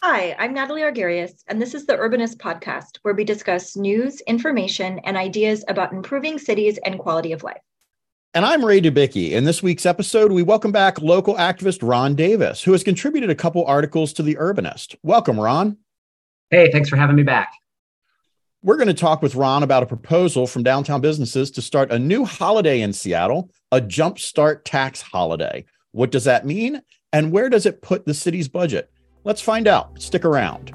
[0.00, 5.00] Hi, I'm Natalie Argerious, and this is the Urbanist podcast, where we discuss news, information,
[5.00, 7.60] and ideas about improving cities and quality of life.
[8.32, 9.32] And I'm Ray Dubicki.
[9.32, 13.34] In this week's episode, we welcome back local activist Ron Davis, who has contributed a
[13.34, 14.94] couple articles to The Urbanist.
[15.02, 15.78] Welcome, Ron.
[16.50, 17.52] Hey, thanks for having me back.
[18.62, 21.98] We're going to talk with Ron about a proposal from downtown businesses to start a
[21.98, 25.64] new holiday in Seattle, a jumpstart tax holiday.
[25.90, 26.82] What does that mean?
[27.12, 28.92] And where does it put the city's budget?
[29.24, 30.00] Let's find out.
[30.00, 30.72] Stick around.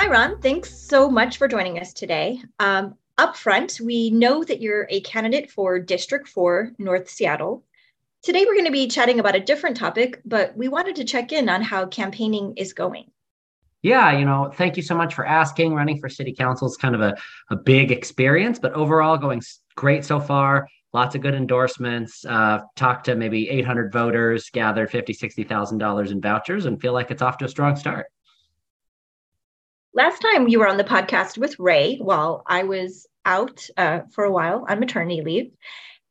[0.00, 0.40] Hi, Ron.
[0.40, 2.40] Thanks so much for joining us today.
[2.58, 7.64] Um, up front, we know that you're a candidate for District 4 North Seattle.
[8.22, 11.32] Today, we're going to be chatting about a different topic, but we wanted to check
[11.32, 13.10] in on how campaigning is going.
[13.82, 15.74] Yeah, you know, thank you so much for asking.
[15.74, 17.14] Running for city council is kind of a,
[17.50, 19.42] a big experience, but overall going
[19.76, 22.24] great so far lots of good endorsements.
[22.24, 27.10] Uh, talked to maybe 800 voters gathered 50 60000 dollars in vouchers and feel like
[27.10, 28.06] it's off to a strong start.
[29.94, 34.24] Last time you were on the podcast with ray while i was out uh, for
[34.24, 35.52] a while on maternity leave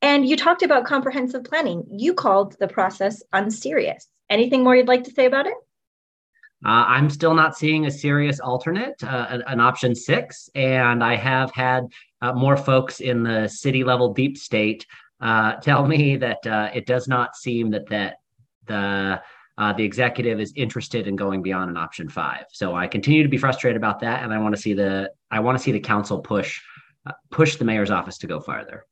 [0.02, 1.84] and you talked about comprehensive planning.
[1.90, 4.08] You called the process unserious.
[4.30, 5.56] Anything more you'd like to say about it?
[6.64, 11.16] Uh, I'm still not seeing a serious alternate, uh, an, an, option six, and I
[11.16, 11.88] have had
[12.26, 14.86] uh, more folks in the city level deep state
[15.22, 18.18] uh, tell me that uh, it does not seem that that
[18.66, 19.22] the
[19.58, 22.44] uh, the executive is interested in going beyond an option five.
[22.52, 25.40] So I continue to be frustrated about that, and I want to see the I
[25.40, 26.60] want to see the council push
[27.32, 28.86] push the mayor's office to go farther.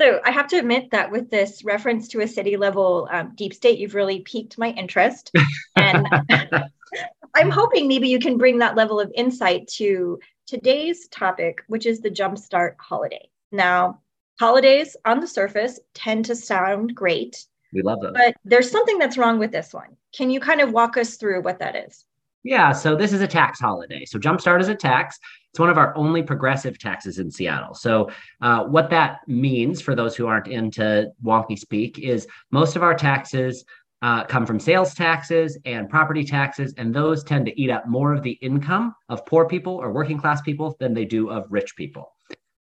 [0.00, 3.52] So I have to admit that with this reference to a city level um, deep
[3.52, 5.30] state, you've really piqued my interest.
[5.76, 6.06] And
[7.34, 10.18] I'm hoping maybe you can bring that level of insight to
[10.50, 13.28] today's topic, which is the Jumpstart holiday.
[13.52, 14.00] Now,
[14.40, 17.46] holidays on the surface tend to sound great.
[17.72, 18.14] We love them.
[18.14, 19.96] But there's something that's wrong with this one.
[20.12, 22.04] Can you kind of walk us through what that is?
[22.42, 24.04] Yeah, so this is a tax holiday.
[24.04, 25.20] So Jumpstart is a tax.
[25.50, 27.74] It's one of our only progressive taxes in Seattle.
[27.74, 28.10] So,
[28.40, 32.94] uh, what that means for those who aren't into wonky speak is most of our
[32.94, 33.64] taxes
[34.02, 38.12] uh, come from sales taxes and property taxes, and those tend to eat up more
[38.12, 41.76] of the income of poor people or working class people than they do of rich
[41.76, 42.12] people.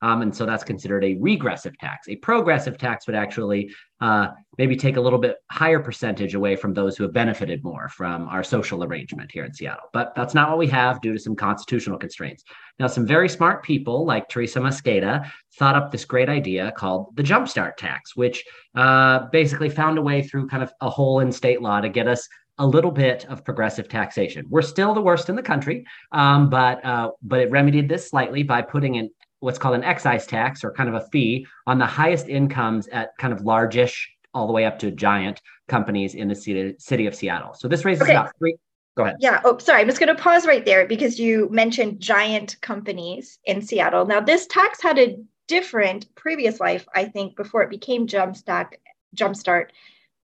[0.02, 2.08] Um, and so that's considered a regressive tax.
[2.08, 3.72] A progressive tax would actually
[4.02, 7.90] uh, maybe take a little bit higher percentage away from those who have benefited more
[7.90, 9.90] from our social arrangement here in Seattle.
[9.92, 12.44] But that's not what we have due to some constitutional constraints.
[12.80, 17.24] Now, some very smart people like Teresa Mosqueda thought up this great idea called the
[17.24, 18.44] Jumpstart tax, which
[18.76, 22.08] uh, basically found a way through kind of a hole in state law to get
[22.08, 22.28] us
[22.59, 24.46] a little bit of progressive taxation.
[24.50, 28.44] We're still the worst in the country, um, but uh, but it remedied this slightly
[28.44, 29.09] by putting an
[29.40, 33.18] what's called an excise tax or kind of a fee on the highest incomes at
[33.18, 37.16] kind of largish all the way up to giant companies in the city, city of
[37.16, 37.54] Seattle.
[37.54, 38.12] So this raises okay.
[38.12, 38.56] about three.
[38.98, 39.18] Go ahead.
[39.20, 39.42] Yeah.
[39.46, 39.82] Oh, sorry.
[39.82, 44.06] I'm just going to pause right there because you mentioned giant companies in Seattle.
[44.06, 45.18] Now, this tax had a
[45.48, 48.74] different previous life, I think, before it became Jumpstart.
[49.16, 49.70] Jumpstart.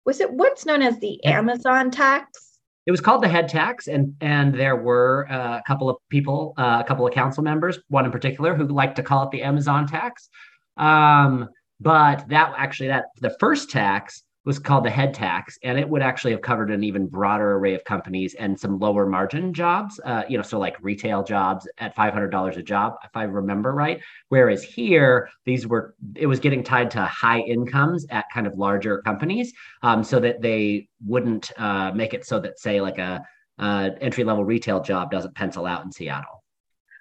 [0.04, 2.53] Was it once known as the Amazon tax?
[2.86, 6.54] It was called the head tax and and there were uh, a couple of people
[6.58, 9.42] uh, a couple of council members one in particular who liked to call it the
[9.42, 10.28] amazon tax.
[10.76, 11.48] Um,
[11.80, 16.02] but that actually that the first tax was called the head tax, and it would
[16.02, 19.98] actually have covered an even broader array of companies and some lower margin jobs.
[20.04, 23.22] Uh, you know, so like retail jobs at five hundred dollars a job, if I
[23.22, 24.02] remember right.
[24.28, 29.00] Whereas here, these were it was getting tied to high incomes at kind of larger
[29.02, 29.52] companies,
[29.82, 33.24] um, so that they wouldn't uh, make it so that say like a,
[33.58, 36.44] a entry level retail job doesn't pencil out in Seattle,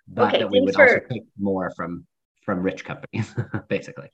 [0.08, 0.84] but okay, that we would for...
[0.84, 2.06] also take more from
[2.46, 3.34] from rich companies,
[3.68, 4.10] basically.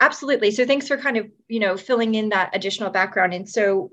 [0.00, 0.50] Absolutely.
[0.50, 3.32] So thanks for kind of, you know, filling in that additional background.
[3.32, 3.90] And so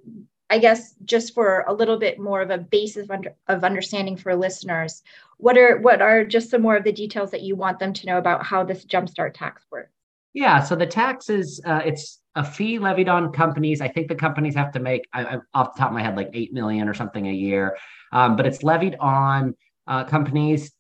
[0.50, 4.18] I guess just for a little bit more of a basis of, under, of understanding
[4.18, 5.02] for listeners,
[5.38, 8.06] what are what are just some more of the details that you want them to
[8.06, 9.94] know about how this jumpstart tax works?
[10.34, 13.80] Yeah, so the tax is uh, it's a fee levied on companies.
[13.82, 16.18] I think the companies have to make I, I, off the top of my head
[16.18, 17.78] like eight million or something a year,
[18.12, 19.56] um, but it's levied on
[19.88, 20.72] uh, companies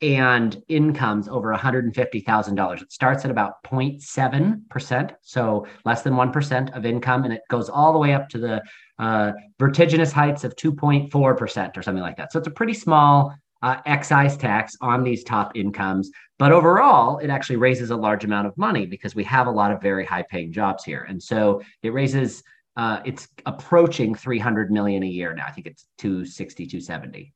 [0.00, 2.82] and incomes over $150,000.
[2.82, 7.92] It starts at about 0.7%, so less than 1% of income, and it goes all
[7.92, 8.62] the way up to the
[8.98, 12.32] uh, vertiginous heights of 2.4% or something like that.
[12.32, 16.10] So it's a pretty small uh, excise tax on these top incomes.
[16.38, 19.72] But overall, it actually raises a large amount of money because we have a lot
[19.72, 21.06] of very high paying jobs here.
[21.08, 22.44] And so it raises,
[22.76, 25.46] uh, it's approaching 300 million a year now.
[25.46, 27.34] I think it's 260, 270.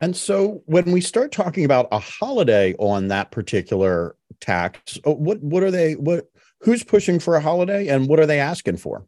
[0.00, 5.42] And so when we start talking about a holiday on that particular tax, uh, what
[5.42, 6.26] what are they what
[6.60, 9.06] who's pushing for a holiday and what are they asking for?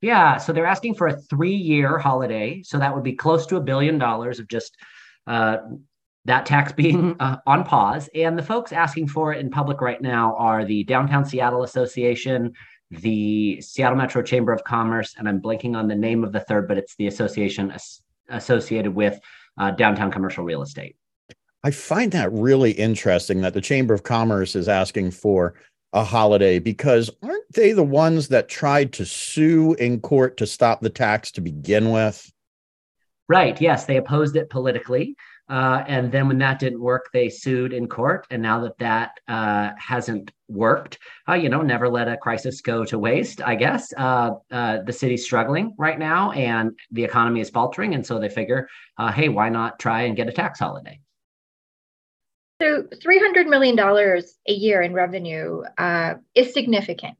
[0.00, 3.60] Yeah, so they're asking for a three-year holiday, so that would be close to a
[3.60, 4.76] billion dollars of just
[5.26, 5.58] uh,
[6.24, 8.08] that tax being uh, on pause.
[8.14, 12.52] And the folks asking for it in public right now are the Downtown Seattle Association,
[12.90, 16.68] the Seattle Metro Chamber of Commerce, and I'm blanking on the name of the third,
[16.68, 19.18] but it's the association as- associated with
[19.58, 20.96] uh, downtown commercial real estate.
[21.64, 25.54] I find that really interesting that the Chamber of Commerce is asking for
[25.92, 30.80] a holiday because aren't they the ones that tried to sue in court to stop
[30.80, 32.30] the tax to begin with?
[33.28, 33.60] Right.
[33.60, 35.16] Yes, they opposed it politically.
[35.48, 38.26] Uh, and then when that didn't work, they sued in court.
[38.30, 40.98] And now that that uh, hasn't worked,
[41.28, 43.92] uh, you know, never let a crisis go to waste, I guess.
[43.96, 47.94] Uh, uh, the city's struggling right now and the economy is faltering.
[47.94, 48.68] And so they figure,
[48.98, 51.00] uh, hey, why not try and get a tax holiday?
[52.60, 55.62] So $300 million a year in revenue
[56.34, 57.16] is significant.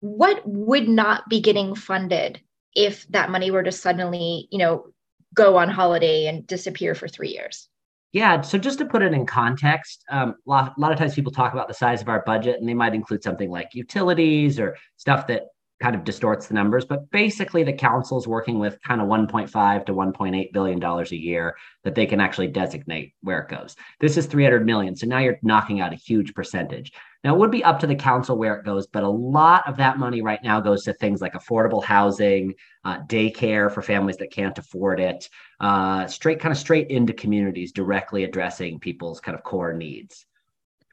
[0.00, 2.40] What would not be getting funded
[2.74, 4.86] if that money were to suddenly, you know,
[5.34, 7.68] go on holiday and disappear for three years?
[8.12, 8.40] Yeah.
[8.40, 11.30] So just to put it in context, um, a, lot, a lot of times people
[11.30, 14.76] talk about the size of our budget and they might include something like utilities or
[14.96, 15.44] stuff that
[15.80, 19.94] kind of distorts the numbers, but basically the council's working with kind of 1.5 to
[19.94, 23.76] 1.8 billion dollars a year that they can actually designate where it goes.
[23.98, 26.92] This is 300 million, so now you're knocking out a huge percentage.
[27.22, 29.76] Now it would be up to the council where it goes, but a lot of
[29.76, 34.32] that money right now goes to things like affordable housing, uh, daycare for families that
[34.32, 35.28] can't afford it,
[35.60, 40.24] uh, straight kind of straight into communities, directly addressing people's kind of core needs.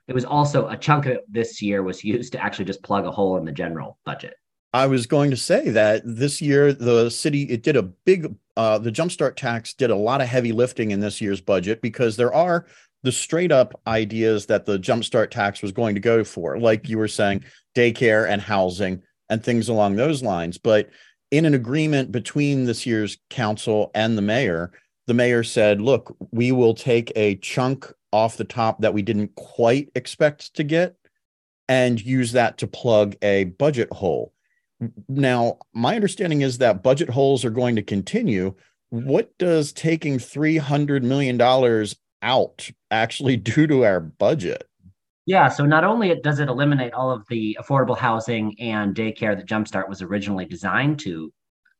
[0.07, 3.05] It was also a chunk of it this year was used to actually just plug
[3.05, 4.35] a hole in the general budget.
[4.73, 8.77] I was going to say that this year the city it did a big uh,
[8.77, 12.33] the jumpstart tax did a lot of heavy lifting in this year's budget because there
[12.33, 12.65] are
[13.03, 16.97] the straight up ideas that the jumpstart tax was going to go for, like you
[16.97, 17.43] were saying,
[17.75, 20.57] daycare and housing and things along those lines.
[20.57, 20.89] But
[21.31, 24.71] in an agreement between this year's council and the mayor,
[25.05, 29.35] the mayor said, "Look, we will take a chunk off the top that we didn't
[29.35, 30.95] quite expect to get."
[31.69, 34.33] And use that to plug a budget hole
[35.07, 38.53] now, my understanding is that budget holes are going to continue.
[38.89, 41.37] What does taking $300 million
[42.21, 44.63] out actually due to our budget?
[45.25, 49.45] Yeah, so not only does it eliminate all of the affordable housing and daycare that
[49.45, 51.33] Jumpstart was originally designed to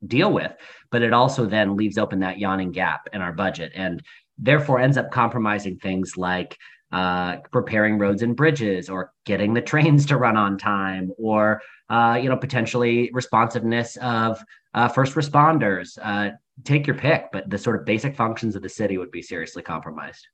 [0.05, 0.51] deal with,
[0.91, 4.03] but it also then leaves open that yawning gap in our budget and
[4.37, 6.57] therefore ends up compromising things like
[6.91, 12.19] uh, repairing roads and bridges or getting the trains to run on time or uh,
[12.21, 14.41] you know potentially responsiveness of
[14.73, 16.29] uh, first responders uh,
[16.63, 19.61] take your pick but the sort of basic functions of the city would be seriously
[19.61, 20.27] compromised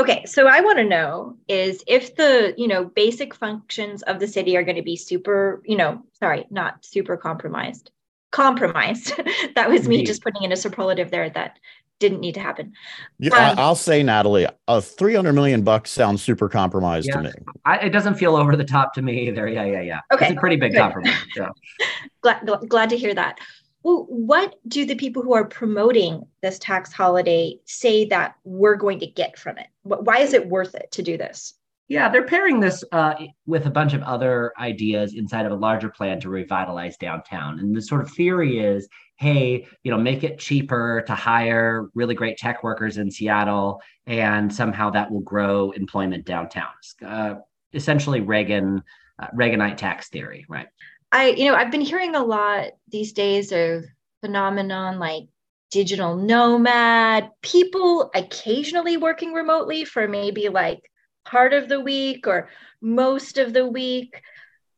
[0.00, 4.26] okay so i want to know is if the you know basic functions of the
[4.26, 7.90] city are going to be super you know sorry not super compromised
[8.30, 9.12] compromised
[9.54, 11.58] that was me just putting in a superlative there that
[12.00, 12.72] didn't need to happen.
[13.18, 17.30] Yeah, um, I'll say, Natalie, a 300 million bucks sounds super compromised yeah, to me.
[17.64, 19.48] I, it doesn't feel over the top to me either.
[19.48, 20.00] Yeah, yeah, yeah.
[20.12, 20.26] Okay.
[20.26, 20.80] It's a pretty big good.
[20.80, 21.14] compromise.
[21.36, 21.48] Yeah.
[22.22, 23.38] glad, glad to hear that.
[23.84, 28.98] Well, what do the people who are promoting this tax holiday say that we're going
[29.00, 29.66] to get from it?
[29.82, 31.54] Why is it worth it to do this?
[31.88, 33.14] Yeah, they're pairing this uh,
[33.44, 37.58] with a bunch of other ideas inside of a larger plan to revitalize downtown.
[37.60, 42.14] And the sort of theory is hey, you know, make it cheaper to hire really
[42.14, 46.72] great tech workers in Seattle, and somehow that will grow employment downtown.
[47.04, 47.34] Uh,
[47.72, 48.82] essentially, Reagan
[49.20, 50.66] uh, Reaganite tax theory, right?
[51.14, 53.84] I, you know, I've been hearing a lot these days of
[54.20, 55.28] phenomenon like
[55.70, 60.90] digital nomad, people occasionally working remotely for maybe like
[61.24, 62.48] part of the week or
[62.80, 64.22] most of the week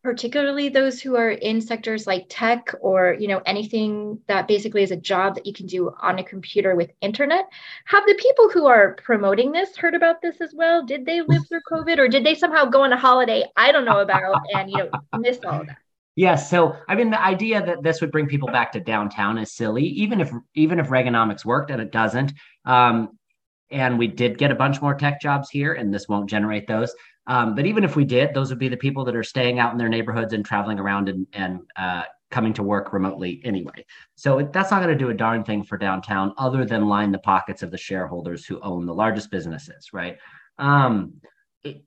[0.02, 4.92] particularly those who are in sectors like tech or you know anything that basically is
[4.92, 7.46] a job that you can do on a computer with internet.
[7.86, 10.84] Have the people who are promoting this heard about this as well?
[10.84, 13.42] Did they live through covid or did they somehow go on a holiday?
[13.56, 15.78] I don't know about and you know miss all of that
[16.16, 16.50] Yes.
[16.50, 19.84] So I mean, the idea that this would bring people back to downtown is silly,
[19.84, 22.32] even if even if Reaganomics worked, and it doesn't.
[22.64, 23.18] Um,
[23.70, 26.94] and we did get a bunch more tech jobs here, and this won't generate those.
[27.26, 29.72] Um, but even if we did, those would be the people that are staying out
[29.72, 33.84] in their neighborhoods and traveling around and, and uh, coming to work remotely anyway.
[34.14, 37.10] So it, that's not going to do a darn thing for downtown other than line
[37.10, 40.16] the pockets of the shareholders who own the largest businesses, right?
[40.58, 41.14] Um,
[41.64, 41.82] it,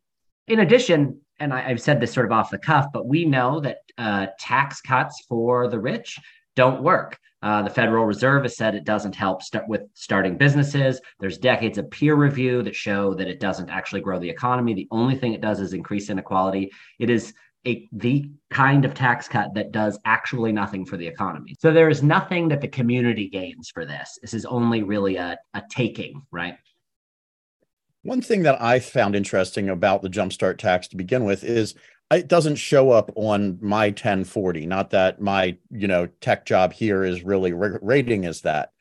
[0.47, 3.59] in addition, and I, have said this sort of off the cuff, but we know
[3.61, 6.17] that uh, tax cuts for the rich
[6.55, 7.17] don't work.
[7.41, 10.99] Uh, the Federal Reserve has said it doesn't help with starting businesses.
[11.19, 14.73] There's decades of peer review that show that it doesn't actually grow the economy.
[14.73, 16.71] The only thing it does is increase inequality.
[16.99, 17.33] It is
[17.65, 21.55] a the kind of tax cut that does actually nothing for the economy.
[21.59, 24.17] So there is nothing that the community gains for this.
[24.21, 26.55] This is only really a, a taking, right?
[28.03, 31.75] One thing that I found interesting about the jumpstart tax to begin with is
[32.11, 34.65] it doesn't show up on my 1040.
[34.65, 38.71] Not that my you know tech job here is really rating as that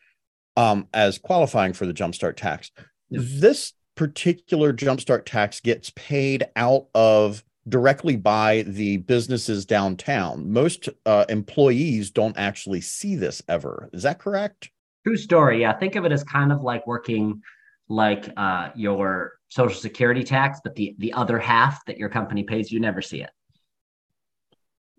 [0.57, 2.71] um, as qualifying for the jumpstart tax.
[3.11, 10.51] This particular jumpstart tax gets paid out of directly by the businesses downtown.
[10.51, 13.91] Most uh, employees don't actually see this ever.
[13.93, 14.71] Is that correct?
[15.07, 15.61] True story.
[15.61, 17.43] Yeah, think of it as kind of like working
[17.89, 22.71] like uh, your social security tax, but the the other half that your company pays,
[22.71, 23.31] you never see it.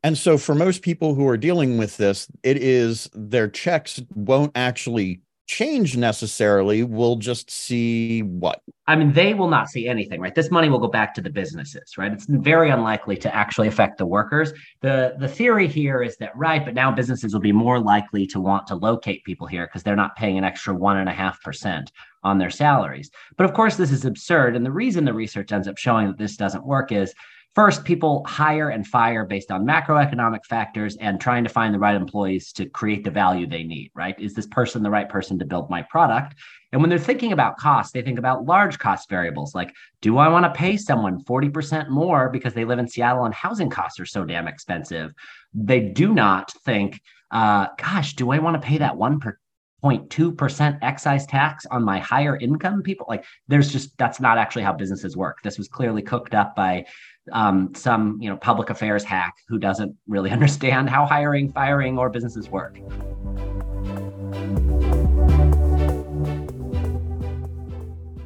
[0.04, 4.52] And so, for most people who are dealing with this, it is their checks won't
[4.56, 6.84] actually change necessarily.
[6.84, 8.62] We'll just see what.
[8.88, 10.34] I mean, they will not see anything, right?
[10.34, 12.14] This money will go back to the businesses, right?
[12.14, 14.54] It's very unlikely to actually affect the workers.
[14.82, 18.40] The the theory here is that right, but now businesses will be more likely to
[18.40, 21.42] want to locate people here because they're not paying an extra one and a half
[21.42, 21.92] percent
[22.24, 23.10] on their salaries.
[23.36, 24.56] But of course, this is absurd.
[24.56, 27.14] And the reason the research ends up showing that this doesn't work is
[27.56, 31.96] First, people hire and fire based on macroeconomic factors and trying to find the right
[31.96, 34.18] employees to create the value they need, right?
[34.20, 36.36] Is this person the right person to build my product?
[36.72, 40.28] And when they're thinking about cost, they think about large cost variables like, do I
[40.28, 44.06] want to pay someone 40% more because they live in Seattle and housing costs are
[44.06, 45.12] so damn expensive?
[45.52, 47.02] They do not think,
[47.32, 49.40] uh, gosh, do I want to pay that one per
[49.84, 54.74] 0.2% excise tax on my higher income people like there's just that's not actually how
[54.74, 56.86] businesses work this was clearly cooked up by
[57.32, 62.10] um, some you know public affairs hack who doesn't really understand how hiring, firing, or
[62.10, 62.80] businesses work.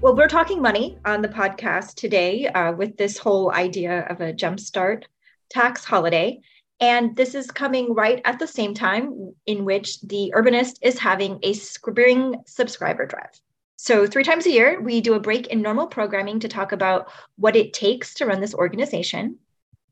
[0.01, 4.33] Well, we're talking money on the podcast today uh, with this whole idea of a
[4.33, 5.03] jumpstart
[5.49, 6.41] tax holiday.
[6.81, 11.39] And this is coming right at the same time in which the Urbanist is having
[11.41, 13.39] a spring subscriber drive.
[13.85, 17.11] So, three times a year, we do a break in normal programming to talk about
[17.35, 19.39] what it takes to run this organization.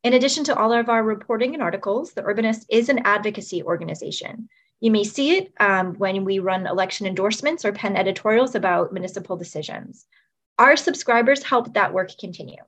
[0.06, 4.48] In addition to all of our reporting and articles, the Urbanist is an advocacy organization.
[4.80, 9.36] You may see it um, when we run election endorsements or pen editorials about municipal
[9.36, 10.06] decisions.
[10.58, 12.64] Our subscribers help that work continue.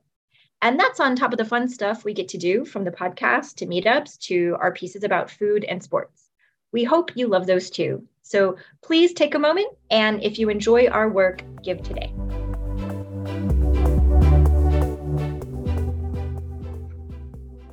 [0.60, 3.54] And that's on top of the fun stuff we get to do from the podcast
[3.54, 6.28] to meetups to our pieces about food and sports.
[6.70, 8.06] We hope you love those too.
[8.26, 12.12] So please take a moment, and if you enjoy our work, give today.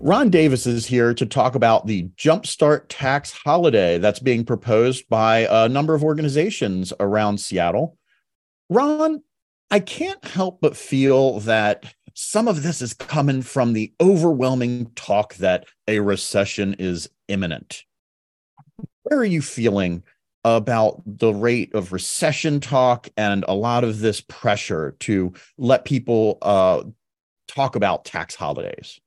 [0.03, 5.47] Ron Davis is here to talk about the Jumpstart tax holiday that's being proposed by
[5.49, 7.97] a number of organizations around Seattle.
[8.69, 9.23] Ron,
[9.69, 15.35] I can't help but feel that some of this is coming from the overwhelming talk
[15.35, 17.85] that a recession is imminent.
[19.03, 20.03] Where are you feeling
[20.43, 26.37] about the rate of recession talk and a lot of this pressure to let people
[26.41, 26.83] uh,
[27.47, 28.99] talk about tax holidays?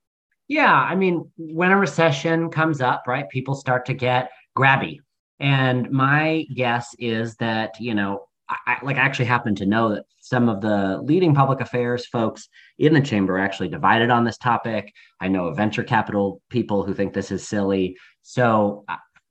[0.49, 4.99] Yeah, I mean, when a recession comes up, right, people start to get grabby.
[5.41, 10.05] And my guess is that, you know, I, like I actually happen to know that
[10.21, 12.49] some of the leading public affairs folks
[12.79, 14.93] in the chamber are actually divided on this topic.
[15.21, 17.97] I know venture capital people who think this is silly.
[18.23, 18.85] So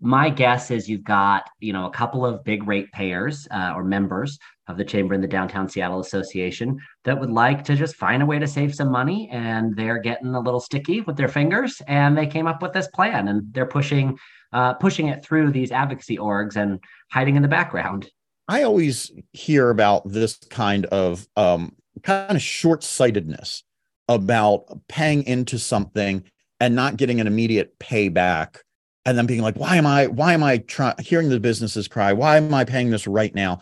[0.03, 4.38] my guess is you've got you know a couple of big ratepayers uh, or members
[4.67, 8.25] of the chamber in the downtown seattle association that would like to just find a
[8.25, 12.17] way to save some money and they're getting a little sticky with their fingers and
[12.17, 14.17] they came up with this plan and they're pushing
[14.51, 16.79] uh, pushing it through these advocacy orgs and
[17.10, 18.10] hiding in the background.
[18.48, 23.63] I always hear about this kind of um, kind of short-sightedness
[24.10, 26.24] about paying into something
[26.60, 28.57] and not getting an immediate payback
[29.05, 32.13] and then being like why am i why am i trying hearing the businesses cry?
[32.13, 33.60] Why am i paying this right now?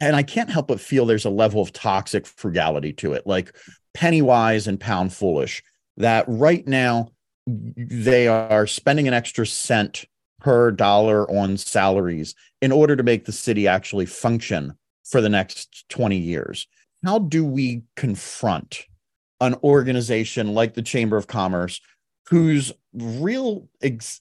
[0.00, 3.54] And i can't help but feel there's a level of toxic frugality to it like
[3.94, 5.62] penny wise and pound foolish
[5.96, 7.08] that right now
[7.46, 10.04] they are spending an extra cent
[10.40, 15.88] per dollar on salaries in order to make the city actually function for the next
[15.88, 16.66] 20 years.
[17.04, 18.86] How do we confront
[19.40, 21.80] an organization like the chamber of commerce
[22.28, 24.20] whose real ex-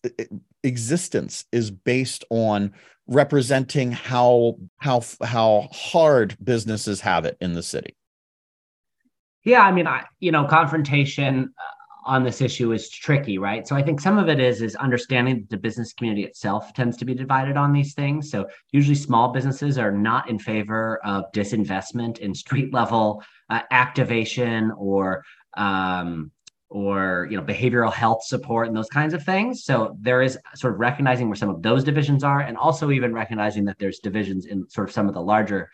[0.64, 2.74] existence is based on
[3.08, 7.96] representing how how how hard businesses have it in the city.
[9.44, 11.64] Yeah i mean i you know confrontation uh,
[12.06, 13.68] on this issue is tricky right?
[13.68, 16.98] So i think some of it is is understanding that the business community itself tends
[16.98, 18.30] to be divided on these things.
[18.30, 24.72] So usually small businesses are not in favor of disinvestment in street level uh, activation
[24.78, 25.24] or
[25.58, 26.32] um,
[26.70, 29.64] or you know behavioral health support and those kinds of things.
[29.64, 33.14] So there is sort of recognizing where some of those divisions are and also even
[33.14, 35.70] recognizing that there's divisions in sort of some of the larger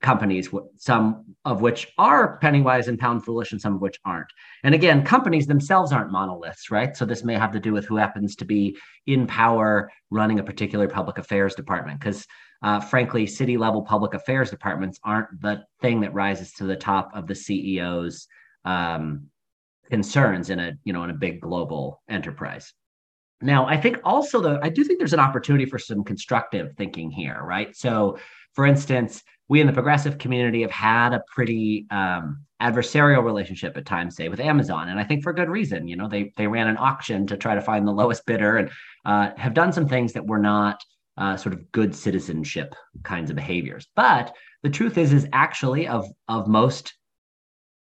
[0.00, 4.26] companies some of which are penny wise and pound foolish and some of which aren't.
[4.64, 6.96] And again companies themselves aren't monoliths right?
[6.96, 10.42] So this may have to do with who happens to be in power running a
[10.42, 12.26] particular public affairs department because
[12.64, 17.10] uh, frankly city level public affairs departments aren't the thing that rises to the top
[17.14, 18.26] of the ceo's
[18.64, 19.28] um,
[19.90, 22.72] concerns in a you know in a big global enterprise.
[23.40, 27.10] Now i think also though i do think there's an opportunity for some constructive thinking
[27.10, 27.74] here right?
[27.76, 28.18] So
[28.54, 33.84] for instance we in the progressive community have had a pretty um, adversarial relationship at
[33.84, 34.88] times say with amazon.
[34.88, 37.54] And i think for good reason you know they they ran an auction to try
[37.54, 38.70] to find the lowest bidder and
[39.04, 40.80] uh, have done some things that were not
[41.16, 43.86] uh, sort of good citizenship kinds of behaviors.
[43.94, 46.94] But the truth is is actually of of most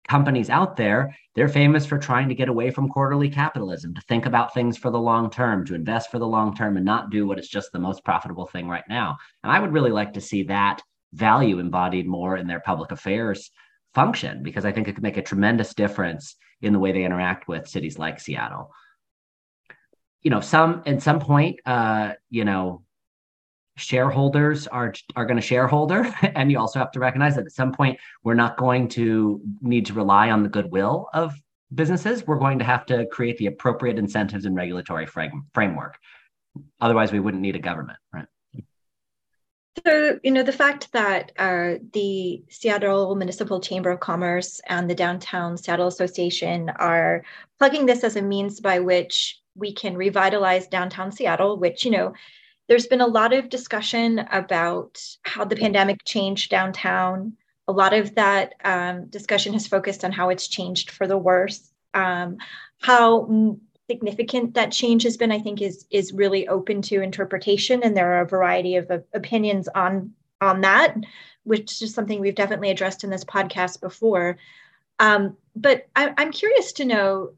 [0.07, 4.25] companies out there, they're famous for trying to get away from quarterly capitalism, to think
[4.25, 7.25] about things for the long term, to invest for the long term, and not do
[7.27, 9.17] what is just the most profitable thing right now.
[9.43, 10.81] And I would really like to see that
[11.13, 13.51] value embodied more in their public affairs
[13.93, 17.47] function because I think it could make a tremendous difference in the way they interact
[17.47, 18.71] with cities like Seattle.
[20.21, 22.83] You know, some at some point, uh, you know,
[23.81, 27.71] shareholders are are going to shareholder and you also have to recognize that at some
[27.71, 31.33] point we're not going to need to rely on the goodwill of
[31.73, 32.27] businesses.
[32.27, 35.97] We're going to have to create the appropriate incentives and regulatory frame, framework.
[36.79, 38.25] Otherwise we wouldn't need a government right?
[39.85, 44.95] So, you know, the fact that uh, the Seattle Municipal Chamber of Commerce and the
[44.95, 47.23] Downtown Seattle Association are
[47.57, 52.13] plugging this as a means by which we can revitalize downtown Seattle, which, you know,
[52.71, 57.33] there's been a lot of discussion about how the pandemic changed downtown.
[57.67, 61.73] A lot of that um, discussion has focused on how it's changed for the worse.
[61.93, 62.37] Um,
[62.79, 63.57] how
[63.89, 68.13] significant that change has been, I think, is is really open to interpretation, and there
[68.13, 70.95] are a variety of uh, opinions on on that,
[71.43, 74.37] which is something we've definitely addressed in this podcast before.
[74.97, 77.33] Um, but I, I'm curious to know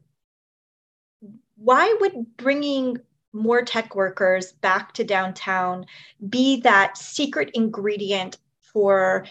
[1.56, 2.98] why would bringing
[3.34, 5.84] more tech workers back to downtown
[6.28, 9.26] be that secret ingredient for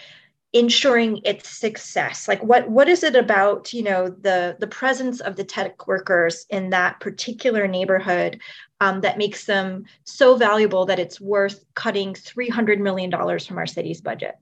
[0.54, 5.36] ensuring its success like what what is it about you know the the presence of
[5.36, 8.40] the tech workers in that particular neighborhood
[8.80, 13.66] um, that makes them so valuable that it's worth cutting 300 million dollars from our
[13.66, 14.36] city's budget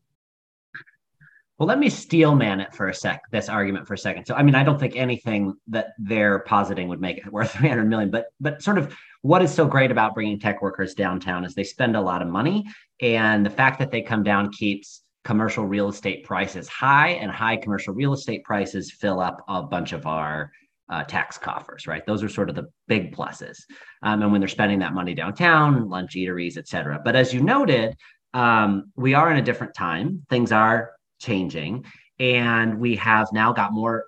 [1.61, 4.25] well, let me steel man it for a sec, this argument for a second.
[4.25, 7.87] So, I mean, I don't think anything that they're positing would make it worth 300
[7.87, 11.53] million, but, but sort of what is so great about bringing tech workers downtown is
[11.53, 12.65] they spend a lot of money.
[13.01, 17.57] And the fact that they come down keeps commercial real estate prices high, and high
[17.57, 20.51] commercial real estate prices fill up a bunch of our
[20.89, 22.05] uh, tax coffers, right?
[22.05, 23.57] Those are sort of the big pluses.
[24.01, 26.99] Um, and when they're spending that money downtown, lunch eateries, et cetera.
[27.03, 27.95] But as you noted,
[28.33, 30.25] um, we are in a different time.
[30.29, 31.85] Things are changing.
[32.19, 34.05] And we have now got more,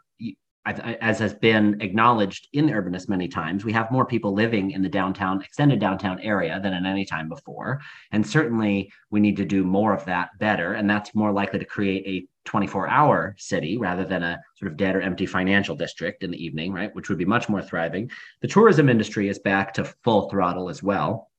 [0.65, 4.82] as has been acknowledged in the urbanists many times, we have more people living in
[4.82, 7.82] the downtown, extended downtown area than at any time before.
[8.12, 10.73] And certainly we need to do more of that better.
[10.73, 14.78] And that's more likely to create a 24 hour city rather than a sort of
[14.78, 16.93] dead or empty financial district in the evening, right?
[16.95, 18.10] Which would be much more thriving.
[18.41, 21.30] The tourism industry is back to full throttle as well.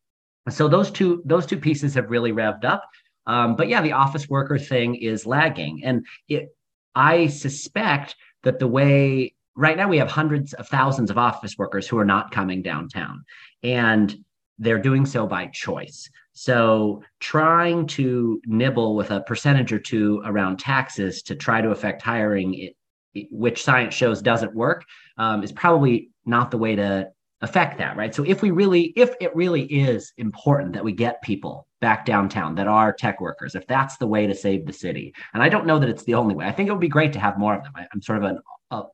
[0.51, 2.85] So those two those two pieces have really revved up.
[3.27, 5.83] Um, but yeah, the office worker thing is lagging.
[5.85, 6.55] And it,
[6.95, 11.87] I suspect that the way right now we have hundreds of thousands of office workers
[11.87, 13.25] who are not coming downtown
[13.63, 14.17] and
[14.59, 16.09] they're doing so by choice.
[16.33, 22.03] So trying to nibble with a percentage or two around taxes to try to affect
[22.03, 22.77] hiring, it,
[23.15, 24.85] it, which science shows doesn't work,
[25.19, 27.09] um, is probably not the way to
[27.41, 28.15] affect that, right?
[28.15, 32.55] So if we really, if it really is important that we get people back downtown
[32.55, 35.67] that are tech workers, if that's the way to save the city, and I don't
[35.67, 36.47] know that it's the only way.
[36.47, 37.73] I think it would be great to have more of them.
[37.77, 38.39] I, am sort of an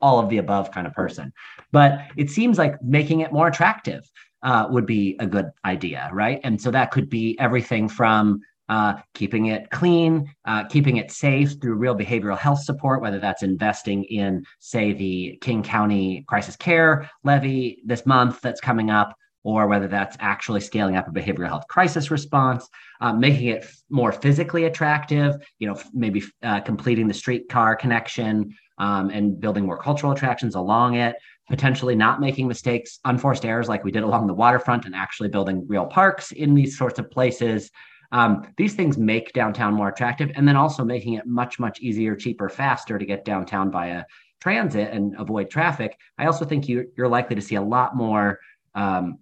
[0.00, 1.32] all of the above kind of person,
[1.70, 4.10] but it seems like making it more attractive
[4.42, 6.40] uh, would be a good idea, right?
[6.42, 11.60] And so that could be everything from uh, keeping it clean, uh, keeping it safe
[11.60, 17.08] through real behavioral health support, whether that's investing in, say, the King County Crisis Care
[17.22, 21.66] Levy this month that's coming up, or whether that's actually scaling up a behavioral health
[21.68, 22.68] crisis response,
[23.00, 27.74] uh, making it f- more physically attractive, you know, f- maybe uh, completing the streetcar
[27.76, 31.16] connection um, and building more cultural attractions along it,
[31.48, 35.66] potentially not making mistakes, unforced errors like we did along the waterfront and actually building
[35.68, 37.70] real parks in these sorts of places.
[38.12, 42.16] Um, these things make downtown more attractive, and then also making it much, much easier,
[42.16, 44.04] cheaper, faster to get downtown via
[44.40, 48.40] transit and avoid traffic, I also think you, you're likely to see a lot more
[48.74, 49.18] um,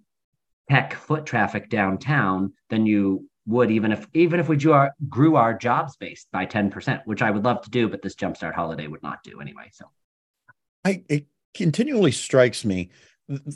[0.69, 5.35] tech foot traffic downtown than you would even if even if we grew our, grew
[5.35, 8.87] our job space by 10%, which I would love to do, but this jumpstart holiday
[8.87, 9.69] would not do anyway.
[9.71, 9.85] So
[10.85, 12.89] I it continually strikes me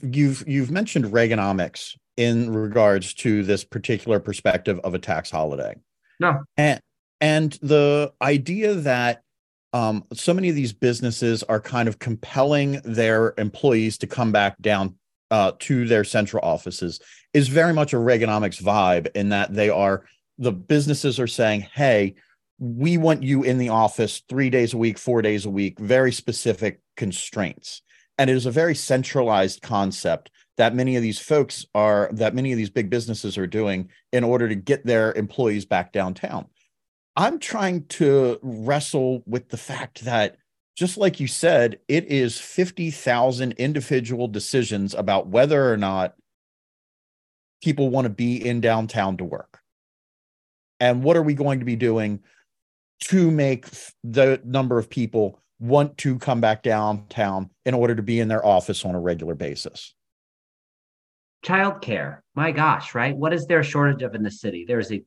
[0.02, 5.76] you've you've mentioned Reaganomics in regards to this particular perspective of a tax holiday.
[6.19, 6.43] No.
[6.58, 6.80] And
[7.21, 9.21] and the idea that
[9.71, 14.56] um, so many of these businesses are kind of compelling their employees to come back
[14.62, 14.95] down
[15.32, 17.00] uh, to their central offices
[17.34, 20.06] is very much a Reaganomics vibe in that they are
[20.38, 22.16] the businesses are saying, "Hey,
[22.60, 26.12] we want you in the office three days a week, four days a week, very
[26.12, 27.82] specific constraints."
[28.18, 32.52] And it is a very centralized concept that many of these folks are that many
[32.52, 36.46] of these big businesses are doing in order to get their employees back downtown.
[37.16, 40.38] I'm trying to wrestle with the fact that
[40.76, 46.16] just like you said, it is 50,000 individual decisions about whether or not
[47.62, 49.60] people want to be in downtown to work.
[50.80, 52.22] And what are we going to be doing
[53.06, 53.68] to make
[54.04, 58.46] the number of people want to come back downtown in order to be in their
[58.46, 59.94] office on a regular basis?
[61.46, 62.20] Childcare.
[62.36, 63.16] My gosh, right?
[63.16, 64.66] What is there a shortage of in the city?
[64.68, 65.04] There's a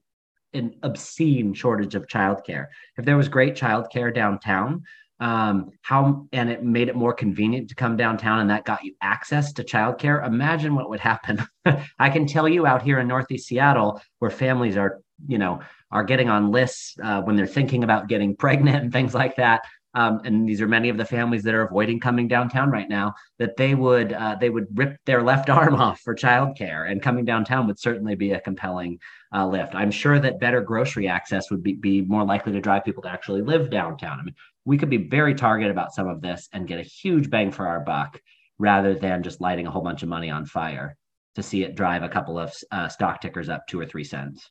[0.55, 2.66] an obscene shortage of childcare.
[2.96, 4.85] If there was great childcare downtown,
[5.20, 8.94] um, how and it made it more convenient to come downtown and that got you
[9.00, 10.26] access to childcare.
[10.26, 11.46] Imagine what would happen.
[11.98, 16.05] I can tell you out here in Northeast Seattle, where families are, you know, are
[16.05, 19.62] getting on lists uh, when they're thinking about getting pregnant and things like that
[19.96, 23.14] um, and these are many of the families that are avoiding coming downtown right now,
[23.38, 27.24] that they would uh, they would rip their left arm off for childcare, and coming
[27.24, 29.00] downtown would certainly be a compelling
[29.35, 29.74] uh, lift.
[29.74, 33.09] I'm sure that better grocery access would be, be more likely to drive people to
[33.09, 34.20] actually live downtown.
[34.20, 34.35] I mean,
[34.66, 37.66] we could be very targeted about some of this and get a huge bang for
[37.66, 38.20] our buck
[38.59, 40.96] rather than just lighting a whole bunch of money on fire
[41.37, 44.50] to see it drive a couple of uh, stock tickers up two or three cents.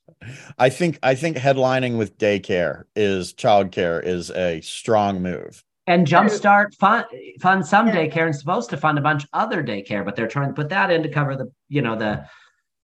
[0.58, 5.64] I think I think headlining with daycare is childcare is a strong move.
[5.88, 7.06] And Jumpstart fund
[7.42, 10.48] fund some daycare and supposed to fund a bunch of other daycare, but they're trying
[10.48, 12.26] to put that in to cover the you know the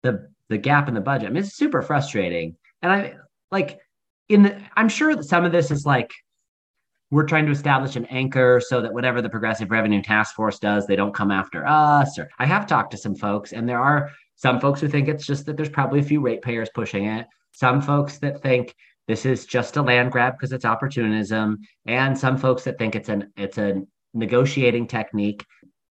[0.04, 1.30] the the gap in the budget.
[1.30, 2.56] I mean, it's super frustrating.
[2.82, 3.16] And I
[3.52, 3.80] like
[4.30, 6.14] in the I'm sure that some of this is like
[7.10, 10.86] we're trying to establish an anchor so that whatever the progressive revenue task force does,
[10.86, 12.20] they don't come after us.
[12.20, 15.26] Or I have talked to some folks, and there are some folks who think it's
[15.26, 17.26] just that there's probably a few ratepayers pushing it.
[17.52, 18.76] Some folks that think
[19.08, 23.10] this is just a land grab because it's opportunism, and some folks that think it's
[23.10, 23.82] an it's a
[24.14, 25.46] negotiating technique.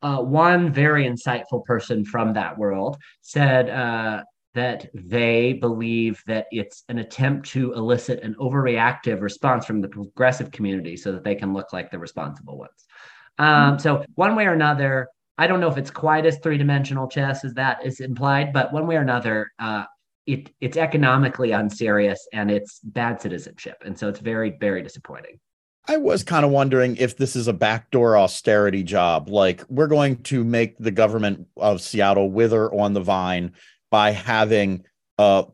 [0.03, 4.23] Uh, one very insightful person from that world said, uh,
[4.55, 10.51] that they believe that it's an attempt to elicit an overreactive response from the progressive
[10.51, 12.87] community so that they can look like the responsible ones.
[13.39, 15.09] Um, so, one way or another,
[15.39, 18.73] I don't know if it's quite as three dimensional chess as that is implied, but
[18.73, 19.85] one way or another, uh,
[20.27, 23.77] it, it's economically unserious and it's bad citizenship.
[23.85, 25.39] And so it's very, very disappointing.
[25.89, 29.29] I was kind of wondering if this is a backdoor austerity job.
[29.29, 33.53] Like, we're going to make the government of Seattle wither on the vine
[33.91, 34.85] by having
[35.19, 35.47] a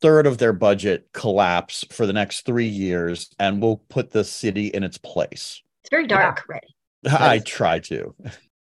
[0.00, 4.66] third of their budget collapse for the next three years, and we'll put the city
[4.66, 5.62] in its place.
[5.82, 6.54] It's very dark, yeah.
[6.54, 7.20] right?
[7.20, 8.14] I try to.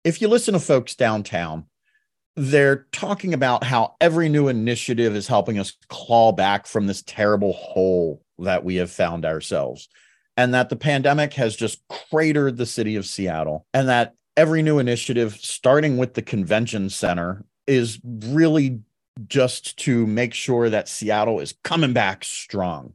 [0.04, 1.66] If you listen to folks downtown,
[2.36, 7.54] they're talking about how every new initiative is helping us claw back from this terrible
[7.54, 9.90] hole that we have found ourselves.
[10.38, 13.66] And that the pandemic has just cratered the city of Seattle.
[13.74, 18.80] And that every new initiative, starting with the convention center, is really
[19.28, 22.94] just to make sure that Seattle is coming back strong.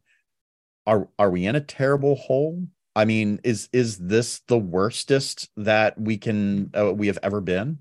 [0.86, 2.66] Are are we in a terrible hole?
[2.96, 7.78] I mean, is is this the worstest that we can uh, we have ever been?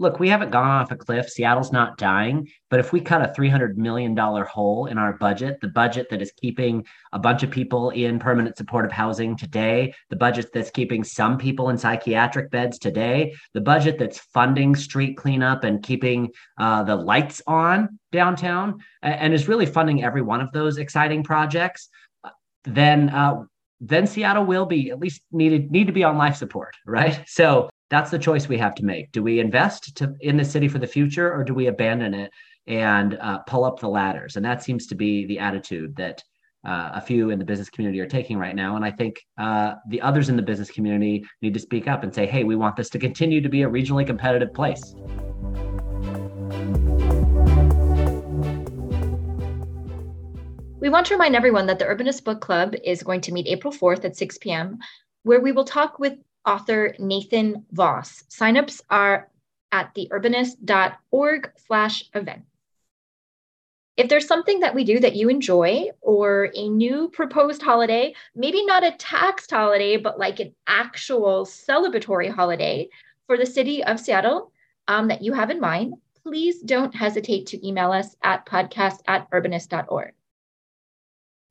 [0.00, 1.28] Look, we haven't gone off a cliff.
[1.28, 2.48] Seattle's not dying.
[2.70, 6.32] But if we cut a $300 million hole in our budget, the budget that is
[6.40, 11.36] keeping a bunch of people in permanent supportive housing today, the budget that's keeping some
[11.36, 16.96] people in psychiatric beds today, the budget that's funding street cleanup and keeping uh, the
[16.96, 21.90] lights on downtown, and is really funding every one of those exciting projects,
[22.64, 23.42] then uh,
[23.82, 27.22] then Seattle will be at least needed need to be on life support, right?
[27.26, 29.10] So that's the choice we have to make.
[29.10, 32.30] Do we invest to, in the city for the future or do we abandon it
[32.68, 34.36] and uh, pull up the ladders?
[34.36, 36.22] And that seems to be the attitude that
[36.64, 38.76] uh, a few in the business community are taking right now.
[38.76, 42.14] And I think uh, the others in the business community need to speak up and
[42.14, 44.94] say, hey, we want this to continue to be a regionally competitive place.
[50.78, 53.72] We want to remind everyone that the Urbanist Book Club is going to meet April
[53.72, 54.78] 4th at 6 p.m.,
[55.24, 56.14] where we will talk with
[56.50, 58.24] author Nathan Voss.
[58.28, 59.30] Signups are
[59.70, 62.42] at theurbanist.org slash event.
[63.96, 68.64] If there's something that we do that you enjoy or a new proposed holiday, maybe
[68.64, 72.88] not a taxed holiday, but like an actual celebratory holiday
[73.26, 74.50] for the city of Seattle
[74.88, 79.30] um, that you have in mind, please don't hesitate to email us at podcast at
[79.30, 80.14] urbanist.org.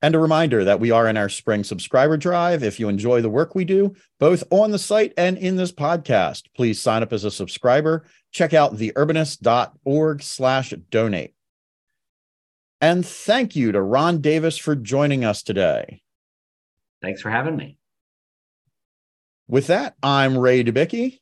[0.02, 2.62] And a reminder that we are in our spring subscriber drive.
[2.62, 6.44] If you enjoy the work we do, both on the site and in this podcast,
[6.56, 8.06] please sign up as a subscriber.
[8.32, 11.34] Check out theurbanist.org slash donate.
[12.80, 16.00] And thank you to Ron Davis for joining us today.
[17.02, 17.76] Thanks for having me.
[19.48, 21.18] With that, I'm Ray Dubicki.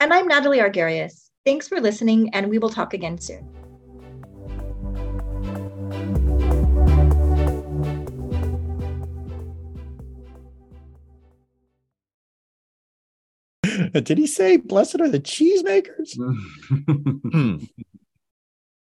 [0.00, 1.30] And I'm Natalie Argerious.
[1.46, 3.59] Thanks for listening, and we will talk again soon.
[14.04, 16.16] Did he say, blessed are the cheesemakers?
[17.32, 17.64] hmm.